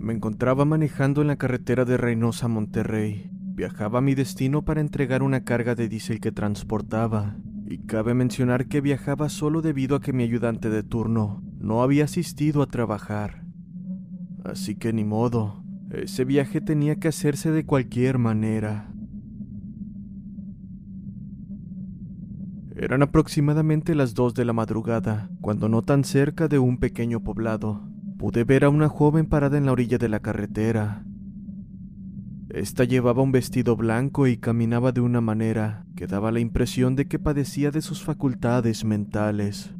[0.00, 3.30] Me encontraba manejando en la carretera de Reynosa a Monterrey.
[3.32, 7.36] Viajaba a mi destino para entregar una carga de diésel que transportaba.
[7.66, 12.04] Y cabe mencionar que viajaba solo debido a que mi ayudante de turno no había
[12.04, 13.44] asistido a trabajar.
[14.42, 18.90] Así que ni modo, ese viaje tenía que hacerse de cualquier manera.
[22.74, 27.89] Eran aproximadamente las dos de la madrugada, cuando no tan cerca de un pequeño poblado,
[28.20, 31.02] pude ver a una joven parada en la orilla de la carretera.
[32.50, 37.08] Esta llevaba un vestido blanco y caminaba de una manera que daba la impresión de
[37.08, 39.74] que padecía de sus facultades mentales.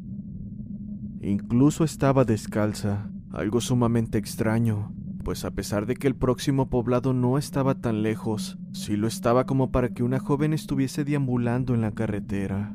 [1.21, 7.37] Incluso estaba descalza, algo sumamente extraño, pues a pesar de que el próximo poblado no
[7.37, 11.93] estaba tan lejos, sí lo estaba como para que una joven estuviese deambulando en la
[11.93, 12.75] carretera.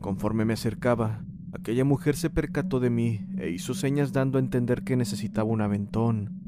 [0.00, 1.22] Conforme me acercaba,
[1.52, 5.60] aquella mujer se percató de mí e hizo señas dando a entender que necesitaba un
[5.60, 6.40] aventón.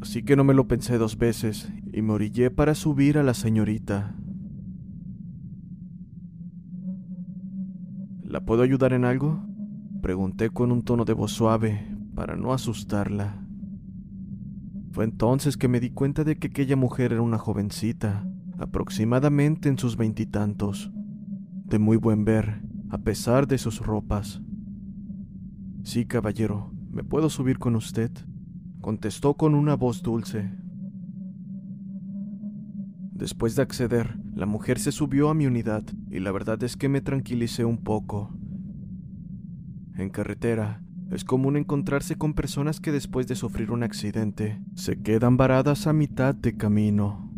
[0.00, 3.34] Así que no me lo pensé dos veces y me orillé para subir a la
[3.34, 4.16] señorita.
[8.22, 9.44] ¿La puedo ayudar en algo?
[10.00, 13.44] Pregunté con un tono de voz suave para no asustarla.
[14.92, 18.26] Fue entonces que me di cuenta de que aquella mujer era una jovencita,
[18.58, 20.90] aproximadamente en sus veintitantos,
[21.64, 24.40] de muy buen ver, a pesar de sus ropas.
[25.84, 28.10] Sí, caballero, ¿me puedo subir con usted?
[28.80, 30.50] contestó con una voz dulce.
[33.12, 36.88] Después de acceder, la mujer se subió a mi unidad y la verdad es que
[36.88, 38.34] me tranquilicé un poco.
[39.94, 45.36] En carretera, es común encontrarse con personas que después de sufrir un accidente se quedan
[45.36, 47.29] varadas a mitad de camino.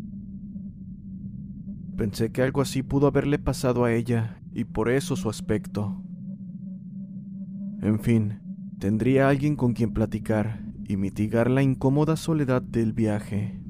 [1.96, 6.02] Pensé que algo así pudo haberle pasado a ella y por eso su aspecto.
[7.82, 8.40] En fin,
[8.78, 13.60] tendría alguien con quien platicar y mitigar la incómoda soledad del viaje.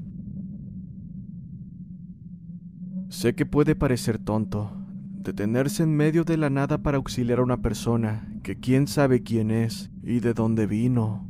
[3.09, 4.71] Sé que puede parecer tonto,
[5.19, 9.51] detenerse en medio de la nada para auxiliar a una persona que quién sabe quién
[9.51, 11.29] es y de dónde vino.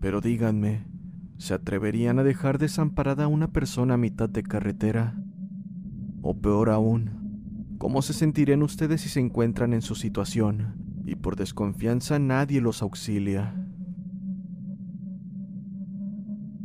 [0.00, 0.86] Pero díganme,
[1.38, 5.16] ¿se atreverían a dejar desamparada a una persona a mitad de carretera?
[6.22, 7.20] O peor aún,
[7.80, 10.74] ¿Cómo se sentirían ustedes si se encuentran en su situación
[11.06, 13.54] y por desconfianza nadie los auxilia?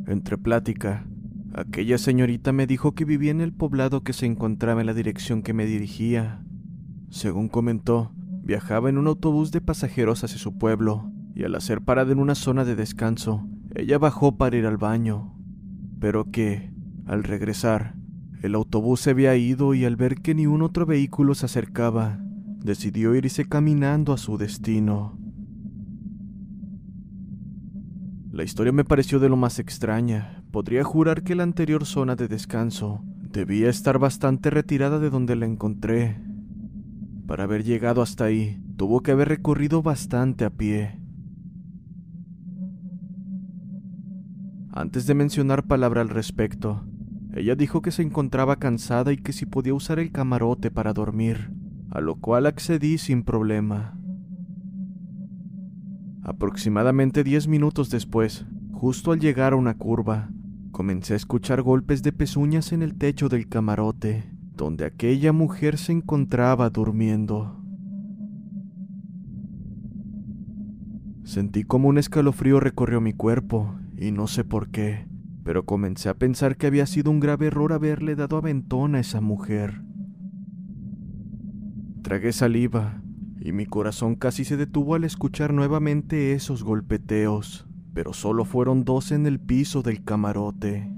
[0.08, 1.08] Entre plática,
[1.54, 5.42] aquella señorita me dijo que vivía en el poblado que se encontraba en la dirección
[5.42, 6.44] que me dirigía.
[7.10, 8.12] Según comentó,
[8.44, 12.36] viajaba en un autobús de pasajeros hacia su pueblo y al hacer parada en una
[12.36, 15.34] zona de descanso, ella bajó para ir al baño.
[16.02, 16.74] Pero que,
[17.06, 17.96] al regresar,
[18.46, 22.20] el autobús se había ido y al ver que ni un otro vehículo se acercaba,
[22.64, 25.18] decidió irse caminando a su destino.
[28.32, 30.44] La historia me pareció de lo más extraña.
[30.52, 33.02] Podría jurar que la anterior zona de descanso
[33.32, 36.18] debía estar bastante retirada de donde la encontré.
[37.28, 41.00] Para haber llegado hasta ahí, tuvo que haber recorrido bastante a pie.
[44.72, 46.86] Antes de mencionar palabra al respecto,
[47.36, 51.52] ella dijo que se encontraba cansada y que si podía usar el camarote para dormir,
[51.92, 54.00] a lo cual accedí sin problema.
[56.24, 60.30] Aproximadamente diez minutos después, justo al llegar a una curva,
[60.72, 65.92] comencé a escuchar golpes de pezuñas en el techo del camarote, donde aquella mujer se
[65.92, 67.62] encontraba durmiendo.
[71.26, 75.08] Sentí como un escalofrío recorrió mi cuerpo, y no sé por qué,
[75.46, 79.22] pero comencé a pensar que había sido un grave error haberle dado aventón a esa
[79.22, 79.84] mujer.
[82.02, 83.04] Tragué saliva
[83.40, 89.12] y mi corazón casi se detuvo al escuchar nuevamente esos golpeteos, pero solo fueron dos
[89.12, 90.92] en el piso del camarote,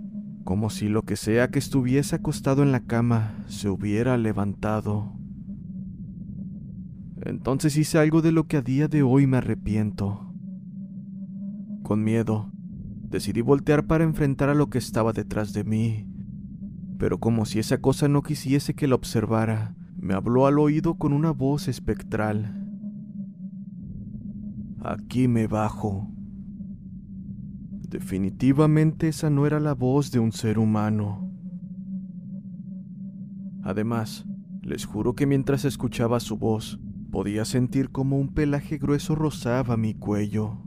[0.45, 5.11] como si lo que sea que estuviese acostado en la cama se hubiera levantado.
[7.21, 10.33] Entonces hice algo de lo que a día de hoy me arrepiento.
[11.83, 12.53] Con miedo,
[13.09, 16.07] decidí voltear para enfrentar a lo que estaba detrás de mí,
[16.97, 21.13] pero como si esa cosa no quisiese que la observara, me habló al oído con
[21.13, 22.63] una voz espectral.
[24.83, 26.09] Aquí me bajo.
[27.89, 31.31] Definitivamente esa no era la voz de un ser humano.
[33.63, 34.25] Además,
[34.61, 36.79] les juro que mientras escuchaba su voz,
[37.11, 40.66] podía sentir como un pelaje grueso rozaba mi cuello.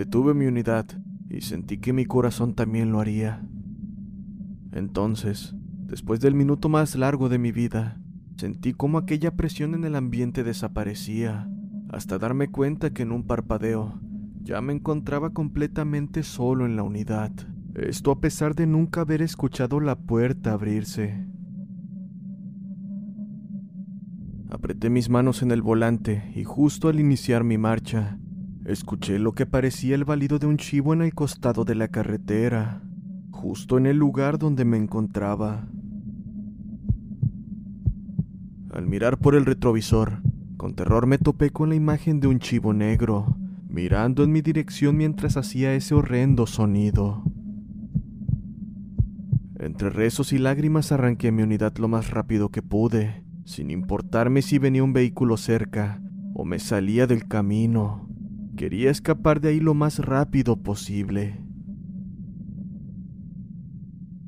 [0.00, 0.86] Detuve mi unidad
[1.28, 3.46] y sentí que mi corazón también lo haría.
[4.72, 5.54] Entonces,
[5.84, 8.00] después del minuto más largo de mi vida,
[8.38, 11.50] sentí como aquella presión en el ambiente desaparecía,
[11.90, 14.00] hasta darme cuenta que en un parpadeo
[14.40, 17.32] ya me encontraba completamente solo en la unidad.
[17.74, 21.26] Esto a pesar de nunca haber escuchado la puerta abrirse.
[24.48, 28.18] Apreté mis manos en el volante y justo al iniciar mi marcha,
[28.64, 32.82] escuché lo que parecía el balido de un chivo en el costado de la carretera
[33.40, 35.66] justo en el lugar donde me encontraba.
[38.70, 40.20] Al mirar por el retrovisor,
[40.58, 44.98] con terror me topé con la imagen de un chivo negro, mirando en mi dirección
[44.98, 47.24] mientras hacía ese horrendo sonido.
[49.58, 54.58] Entre rezos y lágrimas arranqué mi unidad lo más rápido que pude, sin importarme si
[54.58, 56.02] venía un vehículo cerca
[56.34, 58.09] o me salía del camino.
[58.60, 61.42] Quería escapar de ahí lo más rápido posible.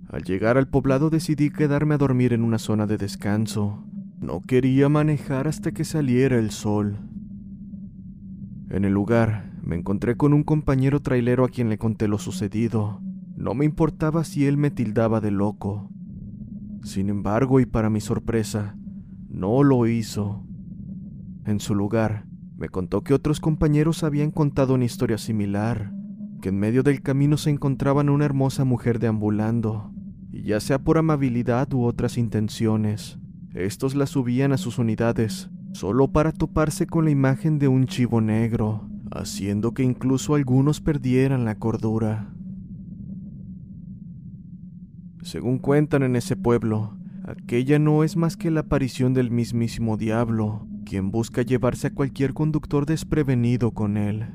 [0.08, 3.84] Al llegar al poblado decidí quedarme a dormir en una zona de descanso.
[4.22, 6.96] No quería manejar hasta que saliera el sol.
[8.70, 13.02] En el lugar me encontré con un compañero trailero a quien le conté lo sucedido.
[13.36, 15.90] No me importaba si él me tildaba de loco.
[16.84, 18.78] Sin embargo, y para mi sorpresa,
[19.28, 20.42] no lo hizo.
[21.44, 25.92] En su lugar, me contó que otros compañeros habían contado una historia similar,
[26.40, 29.92] que en medio del camino se encontraban una hermosa mujer deambulando,
[30.30, 33.18] y ya sea por amabilidad u otras intenciones,
[33.54, 38.20] estos la subían a sus unidades, solo para toparse con la imagen de un chivo
[38.20, 42.32] negro, haciendo que incluso algunos perdieran la cordura.
[45.22, 50.66] Según cuentan en ese pueblo, aquella no es más que la aparición del mismísimo diablo,
[50.84, 54.26] quien busca llevarse a cualquier conductor desprevenido con él.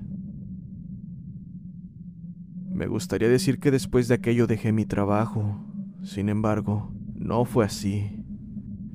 [2.71, 5.59] Me gustaría decir que después de aquello dejé mi trabajo,
[6.03, 8.23] sin embargo, no fue así.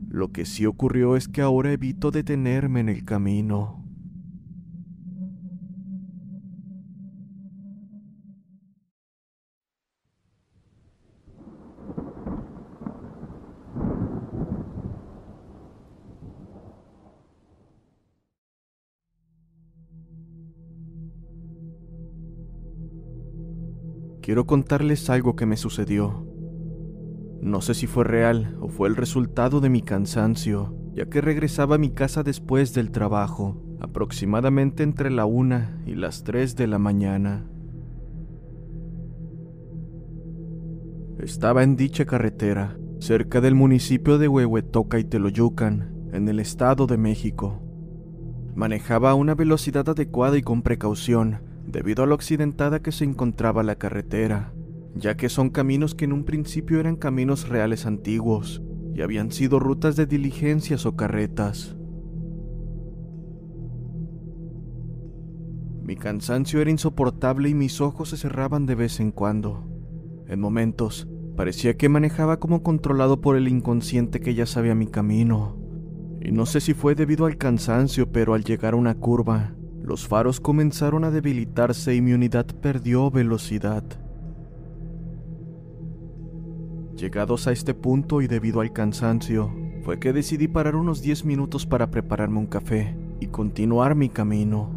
[0.09, 3.82] Lo que sí ocurrió es que ahora evito detenerme en el camino.
[24.23, 26.25] Quiero contarles algo que me sucedió.
[27.41, 31.75] No sé si fue real o fue el resultado de mi cansancio, ya que regresaba
[31.75, 36.79] a mi casa después del trabajo, aproximadamente entre la una y las 3 de la
[36.79, 37.49] mañana.
[41.19, 46.97] Estaba en dicha carretera, cerca del municipio de Huehuetoca y Teloyucan, en el Estado de
[46.97, 47.61] México.
[48.55, 53.62] Manejaba a una velocidad adecuada y con precaución, debido a lo accidentada que se encontraba
[53.62, 54.52] la carretera,
[54.95, 58.62] ya que son caminos que en un principio eran caminos reales antiguos
[58.95, 61.76] y habían sido rutas de diligencias o carretas.
[65.83, 69.67] Mi cansancio era insoportable y mis ojos se cerraban de vez en cuando.
[70.29, 75.59] En momentos, parecía que manejaba como controlado por el inconsciente que ya sabía mi camino.
[76.21, 80.07] Y no sé si fue debido al cansancio, pero al llegar a una curva, los
[80.07, 83.83] faros comenzaron a debilitarse y mi unidad perdió velocidad.
[86.97, 91.67] Llegados a este punto y debido al cansancio, fue que decidí parar unos 10 minutos
[91.67, 94.71] para prepararme un café y continuar mi camino.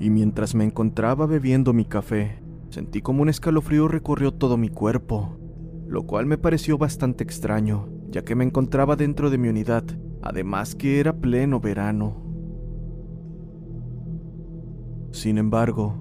[0.00, 5.38] Y mientras me encontraba bebiendo mi café, sentí como un escalofrío recorrió todo mi cuerpo,
[5.86, 9.84] lo cual me pareció bastante extraño, ya que me encontraba dentro de mi unidad,
[10.22, 12.25] además que era pleno verano.
[15.16, 15.94] Sin embargo,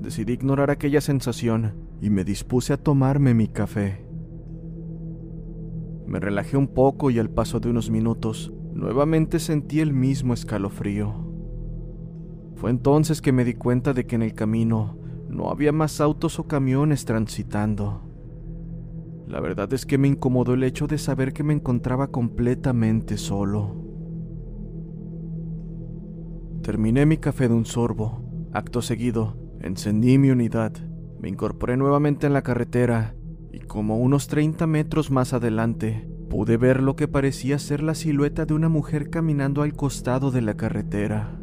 [0.00, 4.06] decidí ignorar aquella sensación y me dispuse a tomarme mi café.
[6.06, 11.12] Me relajé un poco y al paso de unos minutos, nuevamente sentí el mismo escalofrío.
[12.54, 14.96] Fue entonces que me di cuenta de que en el camino
[15.28, 18.08] no había más autos o camiones transitando.
[19.26, 23.74] La verdad es que me incomodó el hecho de saber que me encontraba completamente solo.
[26.62, 28.29] Terminé mi café de un sorbo.
[28.52, 30.72] Acto seguido, encendí mi unidad,
[31.20, 33.14] me incorporé nuevamente en la carretera
[33.52, 38.46] y como unos 30 metros más adelante pude ver lo que parecía ser la silueta
[38.46, 41.38] de una mujer caminando al costado de la carretera.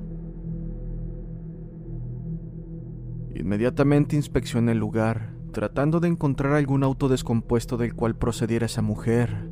[3.36, 9.50] Inmediatamente inspeccioné el lugar, tratando de encontrar algún auto descompuesto del cual procediera esa mujer.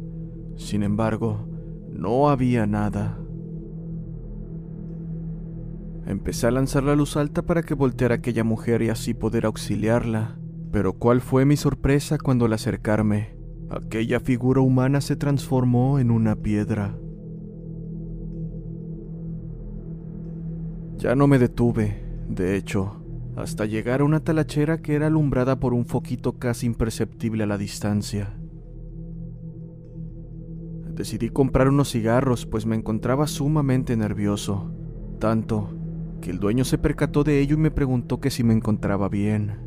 [0.57, 1.47] Sin embargo,
[1.89, 3.19] no había nada.
[6.05, 10.37] Empecé a lanzar la luz alta para que volteara aquella mujer y así poder auxiliarla,
[10.71, 13.35] pero cuál fue mi sorpresa cuando al acercarme,
[13.71, 16.95] aquella figura humana se transformó en una piedra.
[20.97, 23.01] Ya no me detuve, de hecho,
[23.35, 27.57] hasta llegar a una talachera que era alumbrada por un foquito casi imperceptible a la
[27.57, 28.37] distancia.
[30.93, 34.71] Decidí comprar unos cigarros, pues me encontraba sumamente nervioso,
[35.19, 35.84] tanto
[36.25, 39.59] que el dueño se percató de ello y me preguntó que si me encontraba bien.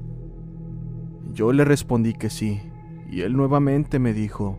[1.33, 2.61] Yo le respondí que sí,
[3.09, 4.59] y él nuevamente me dijo,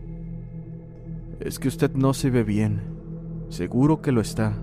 [1.40, 2.80] es que usted no se ve bien,
[3.50, 4.56] seguro que lo está.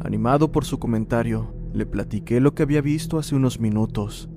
[0.00, 4.28] Animado por su comentario, le platiqué lo que había visto hace unos minutos,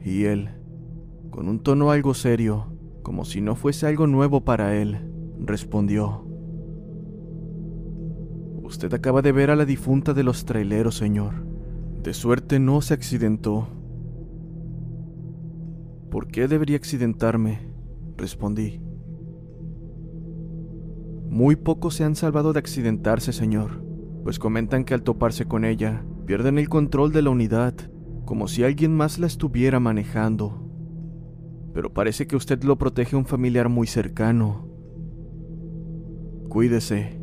[0.00, 0.50] y él,
[1.30, 2.68] con un tono algo serio,
[3.02, 5.10] como si no fuese algo nuevo para él,
[5.40, 6.24] respondió,
[8.72, 11.34] Usted acaba de ver a la difunta de los traileros, señor.
[12.02, 13.68] De suerte no se accidentó.
[16.10, 17.68] ¿Por qué debería accidentarme?
[18.16, 18.80] Respondí.
[21.28, 23.84] Muy pocos se han salvado de accidentarse, señor,
[24.24, 27.74] pues comentan que al toparse con ella, pierden el control de la unidad,
[28.24, 30.66] como si alguien más la estuviera manejando.
[31.74, 34.66] Pero parece que usted lo protege a un familiar muy cercano.
[36.48, 37.21] Cuídese,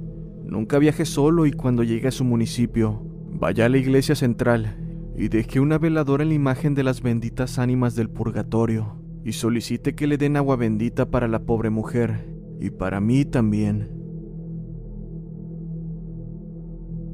[0.49, 3.01] nunca viaje solo y cuando llegue a su municipio,
[3.39, 4.77] vaya a la iglesia central
[5.17, 9.95] y deje una veladora en la imagen de las benditas ánimas del purgatorio y solicite
[9.95, 12.27] que le den agua bendita para la pobre mujer
[12.59, 13.89] y para mí también.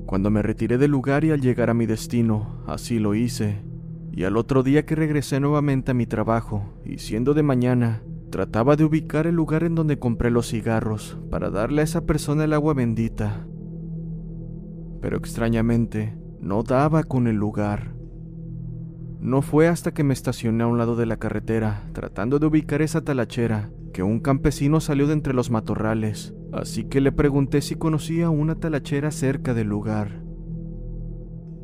[0.05, 3.63] Cuando me retiré del lugar y al llegar a mi destino, así lo hice,
[4.11, 8.03] y al otro día que regresé nuevamente a mi trabajo, y siendo de mañana,
[8.35, 12.43] trataba de ubicar el lugar en donde compré los cigarros para darle a esa persona
[12.43, 13.47] el agua bendita.
[14.99, 17.95] Pero extrañamente, no daba con el lugar.
[19.21, 22.81] No fue hasta que me estacioné a un lado de la carretera, tratando de ubicar
[22.81, 27.75] esa talachera, que un campesino salió de entre los matorrales, así que le pregunté si
[27.75, 30.25] conocía una talachera cerca del lugar.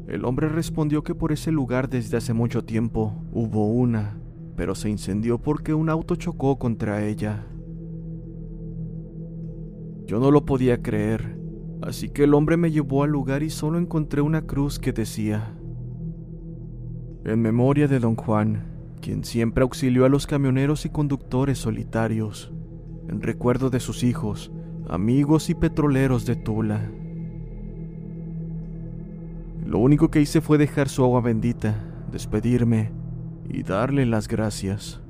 [0.08, 4.21] El hombre respondió que por ese lugar desde hace mucho tiempo hubo una,
[4.62, 7.48] pero se incendió porque un auto chocó contra ella.
[10.06, 11.36] Yo no lo podía creer,
[11.82, 15.58] así que el hombre me llevó al lugar y solo encontré una cruz que decía,
[17.26, 18.68] en memoria de don Juan,
[19.02, 22.54] quien siempre auxilió a los camioneros y conductores solitarios,
[23.10, 24.52] en recuerdo de sus hijos,
[24.88, 26.92] amigos y petroleros de Tula.
[29.66, 33.01] Lo único que hice fue dejar su agua bendita, despedirme
[33.50, 35.02] y darle las gracias.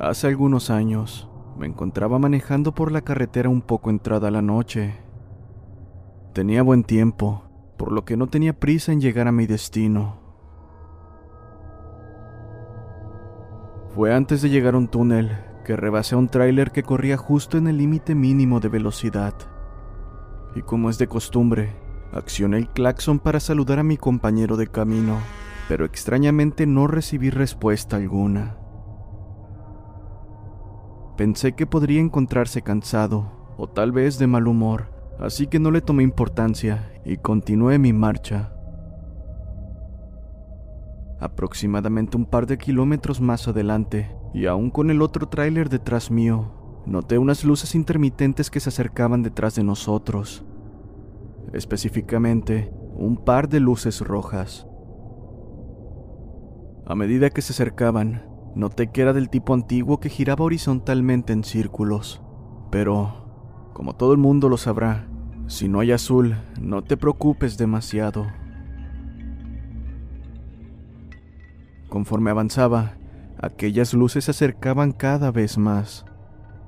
[0.00, 4.94] Hace algunos años me encontraba manejando por la carretera un poco entrada la noche.
[6.32, 7.49] Tenía buen tiempo,
[7.80, 10.18] por lo que no tenía prisa en llegar a mi destino.
[13.94, 15.30] Fue antes de llegar a un túnel
[15.64, 19.32] que rebasé un tráiler que corría justo en el límite mínimo de velocidad.
[20.54, 21.74] Y como es de costumbre,
[22.12, 25.16] accioné el claxon para saludar a mi compañero de camino,
[25.66, 28.58] pero extrañamente no recibí respuesta alguna.
[31.16, 35.80] Pensé que podría encontrarse cansado o tal vez de mal humor, así que no le
[35.80, 38.52] tomé importancia y continué mi marcha.
[41.18, 46.82] Aproximadamente un par de kilómetros más adelante, y aún con el otro tráiler detrás mío,
[46.86, 50.44] noté unas luces intermitentes que se acercaban detrás de nosotros.
[51.52, 54.68] Específicamente, un par de luces rojas.
[56.86, 61.44] A medida que se acercaban, Noté que era del tipo antiguo que giraba horizontalmente en
[61.44, 62.20] círculos.
[62.70, 65.08] Pero, como todo el mundo lo sabrá,
[65.50, 68.28] si no hay azul, no te preocupes demasiado.
[71.88, 72.92] Conforme avanzaba,
[73.36, 76.06] aquellas luces se acercaban cada vez más.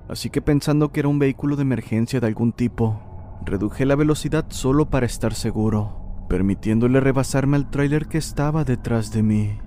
[0.08, 3.00] Así que pensando que era un vehículo de emergencia de algún tipo,
[3.46, 9.22] reduje la velocidad solo para estar seguro, permitiéndole rebasarme al tráiler que estaba detrás de
[9.22, 9.58] mí.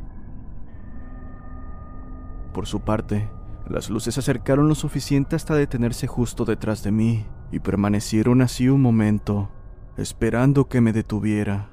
[2.54, 3.30] Por su parte,
[3.70, 8.70] las luces se acercaron lo suficiente hasta detenerse justo detrás de mí y permanecieron así
[8.70, 9.50] un momento,
[9.98, 11.70] esperando que me detuviera.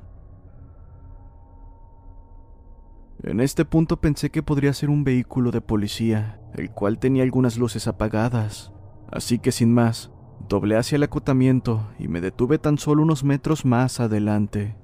[3.22, 7.56] En este punto pensé que podría ser un vehículo de policía, el cual tenía algunas
[7.56, 8.72] luces apagadas,
[9.10, 10.10] así que sin más,
[10.48, 14.76] doblé hacia el acotamiento y me detuve tan solo unos metros más adelante.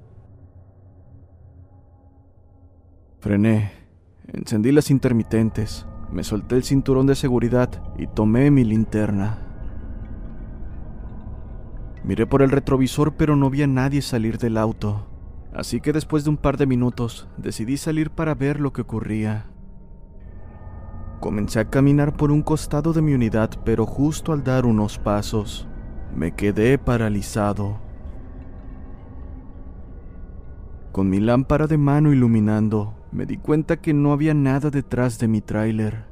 [3.19, 3.73] Frené,
[4.33, 9.48] encendí las intermitentes me solté el cinturón de seguridad y tomé mi linterna.
[12.09, 15.05] Miré por el retrovisor pero no vi a nadie salir del auto,
[15.53, 19.45] así que después de un par de minutos decidí salir para ver lo que ocurría.
[21.19, 25.67] Comencé a caminar por un costado de mi unidad, pero justo al dar unos pasos,
[26.15, 27.77] me quedé paralizado.
[30.91, 35.27] Con mi lámpara de mano iluminando, me di cuenta que no había nada detrás de
[35.27, 36.05] mi tráiler,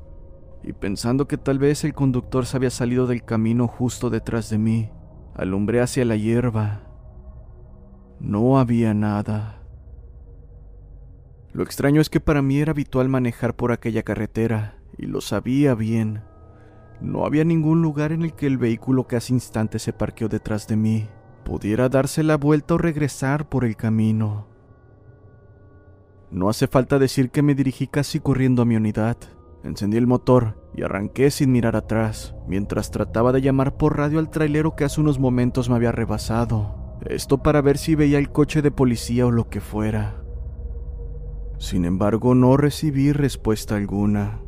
[0.62, 4.60] y pensando que tal vez el conductor se había salido del camino justo detrás de
[4.60, 4.92] mí,
[5.38, 6.82] alumbré hacia la hierba.
[8.20, 9.62] No había nada.
[11.54, 15.76] Lo extraño es que para mí era habitual manejar por aquella carretera, y lo sabía
[15.76, 16.24] bien.
[17.00, 20.68] No había ningún lugar en el que el vehículo que hace instantes se parqueó detrás
[20.68, 21.08] de mí
[21.48, 24.48] pudiera darse la vuelta o regresar por el camino.
[26.30, 29.16] No hace falta decir que me dirigí casi corriendo a mi unidad.
[29.64, 34.30] Encendí el motor y arranqué sin mirar atrás, mientras trataba de llamar por radio al
[34.30, 36.98] trailero que hace unos momentos me había rebasado.
[37.06, 40.24] Esto para ver si veía el coche de policía o lo que fuera.
[41.58, 44.42] Sin embargo, no recibí respuesta alguna.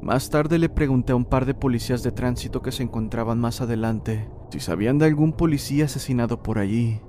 [0.00, 3.60] Más tarde le pregunté a un par de policías de tránsito que se encontraban más
[3.60, 7.00] adelante si sabían de algún policía asesinado por allí,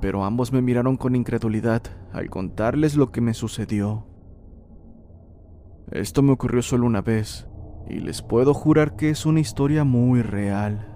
[0.00, 4.06] pero ambos me miraron con incredulidad al contarles lo que me sucedió.
[5.92, 7.46] Esto me ocurrió solo una vez,
[7.88, 10.95] y les puedo jurar que es una historia muy real.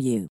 [0.00, 0.28] you.